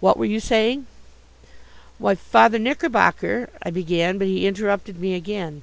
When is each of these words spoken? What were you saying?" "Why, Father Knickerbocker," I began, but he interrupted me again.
What 0.00 0.18
were 0.18 0.26
you 0.26 0.38
saying?" 0.38 0.86
"Why, 1.96 2.14
Father 2.14 2.58
Knickerbocker," 2.58 3.48
I 3.62 3.70
began, 3.70 4.18
but 4.18 4.26
he 4.26 4.46
interrupted 4.46 5.00
me 5.00 5.14
again. 5.14 5.62